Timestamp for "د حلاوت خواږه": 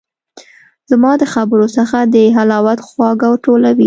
2.13-3.29